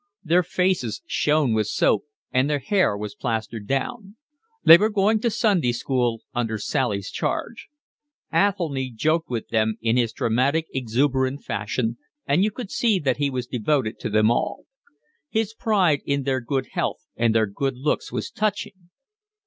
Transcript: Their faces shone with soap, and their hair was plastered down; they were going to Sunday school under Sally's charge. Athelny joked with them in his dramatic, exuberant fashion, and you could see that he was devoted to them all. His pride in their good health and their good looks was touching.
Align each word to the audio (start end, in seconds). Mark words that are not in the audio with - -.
Their 0.23 0.41
faces 0.41 1.03
shone 1.05 1.53
with 1.53 1.67
soap, 1.67 2.05
and 2.31 2.49
their 2.49 2.57
hair 2.57 2.97
was 2.97 3.13
plastered 3.13 3.67
down; 3.67 4.15
they 4.63 4.75
were 4.75 4.89
going 4.89 5.19
to 5.19 5.29
Sunday 5.29 5.71
school 5.73 6.23
under 6.33 6.57
Sally's 6.57 7.11
charge. 7.11 7.67
Athelny 8.33 8.89
joked 8.89 9.29
with 9.29 9.49
them 9.49 9.77
in 9.79 9.97
his 9.97 10.11
dramatic, 10.11 10.65
exuberant 10.73 11.43
fashion, 11.43 11.99
and 12.25 12.43
you 12.43 12.49
could 12.49 12.71
see 12.71 12.97
that 12.97 13.17
he 13.17 13.29
was 13.29 13.45
devoted 13.45 13.99
to 13.99 14.09
them 14.09 14.31
all. 14.31 14.65
His 15.29 15.53
pride 15.53 16.01
in 16.03 16.23
their 16.23 16.41
good 16.41 16.69
health 16.71 17.05
and 17.15 17.35
their 17.35 17.45
good 17.45 17.77
looks 17.77 18.11
was 18.11 18.31
touching. 18.31 18.89